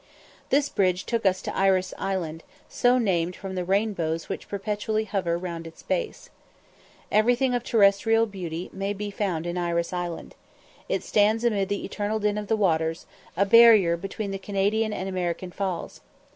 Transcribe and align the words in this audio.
This 0.49 0.67
bridge 0.67 1.03
took 1.05 1.27
us 1.27 1.43
to 1.43 1.55
Iris 1.55 1.93
Island, 1.95 2.41
so 2.67 2.97
named 2.97 3.35
from 3.35 3.53
the 3.53 3.63
rainbows 3.63 4.29
which 4.29 4.49
perpetually 4.49 5.03
hover 5.03 5.37
round 5.37 5.67
its 5.67 5.83
base. 5.83 6.31
Everything 7.11 7.53
of 7.53 7.63
terrestrial 7.63 8.25
beauty 8.25 8.71
may 8.73 8.93
be 8.93 9.11
found 9.11 9.45
in 9.45 9.59
Iris 9.59 9.93
Island. 9.93 10.33
It 10.89 11.03
stands 11.03 11.43
amid 11.43 11.69
the 11.69 11.85
eternal 11.85 12.17
din 12.17 12.39
of 12.39 12.47
the 12.47 12.57
waters, 12.57 13.05
a 13.37 13.45
barrier 13.45 13.95
between 13.95 14.31
the 14.31 14.39
Canadian 14.39 14.91
and 14.91 15.07
American 15.07 15.51
Falls. 15.51 16.01